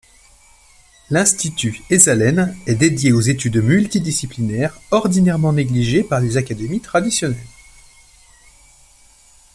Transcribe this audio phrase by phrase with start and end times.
[1.11, 7.37] L'Institut Esalen est dédié aux études multidisciplinaires ordinairement négligées par les académies traditionnelles.